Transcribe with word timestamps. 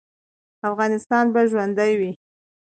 افغانستان 0.69 1.25
به 1.33 1.41
ژوندی 1.51 1.93
وي؟ 1.99 2.11